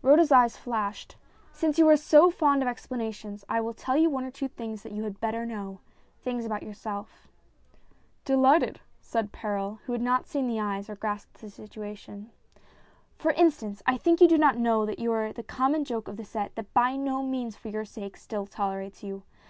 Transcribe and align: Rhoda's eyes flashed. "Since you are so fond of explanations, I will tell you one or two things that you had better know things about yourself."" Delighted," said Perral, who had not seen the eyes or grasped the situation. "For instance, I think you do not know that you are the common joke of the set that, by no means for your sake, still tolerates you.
Rhoda's 0.00 0.32
eyes 0.32 0.56
flashed. 0.56 1.16
"Since 1.52 1.78
you 1.78 1.86
are 1.90 1.98
so 1.98 2.30
fond 2.30 2.62
of 2.62 2.66
explanations, 2.66 3.44
I 3.46 3.60
will 3.60 3.74
tell 3.74 3.94
you 3.94 4.08
one 4.08 4.24
or 4.24 4.30
two 4.30 4.48
things 4.48 4.82
that 4.82 4.92
you 4.92 5.02
had 5.04 5.20
better 5.20 5.44
know 5.44 5.80
things 6.22 6.46
about 6.46 6.62
yourself."" 6.62 7.28
Delighted," 8.24 8.80
said 9.02 9.32
Perral, 9.34 9.80
who 9.84 9.92
had 9.92 10.00
not 10.00 10.26
seen 10.26 10.46
the 10.46 10.58
eyes 10.58 10.88
or 10.88 10.96
grasped 10.96 11.42
the 11.42 11.50
situation. 11.50 12.30
"For 13.18 13.32
instance, 13.32 13.82
I 13.86 13.98
think 13.98 14.22
you 14.22 14.28
do 14.28 14.38
not 14.38 14.56
know 14.56 14.86
that 14.86 14.98
you 14.98 15.12
are 15.12 15.30
the 15.30 15.42
common 15.42 15.84
joke 15.84 16.08
of 16.08 16.16
the 16.16 16.24
set 16.24 16.54
that, 16.56 16.72
by 16.72 16.96
no 16.96 17.22
means 17.22 17.54
for 17.54 17.68
your 17.68 17.84
sake, 17.84 18.16
still 18.16 18.46
tolerates 18.46 19.02
you. 19.02 19.24